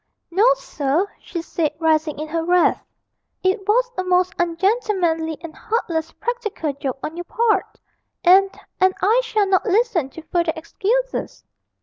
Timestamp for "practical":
6.13-6.73